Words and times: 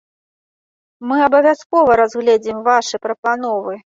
Мы 1.11 1.17
абавязкова 1.27 1.97
разгледзім 2.01 2.57
вашы 2.69 2.95
прапановы. 3.05 3.77